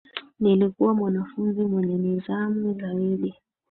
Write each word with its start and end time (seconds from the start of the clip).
Nilikuwa 0.39 0.93
mwanafunzi 0.93 1.61
mwenye 1.61 1.95
nidhamu 1.97 2.73
zaidi 2.73 3.35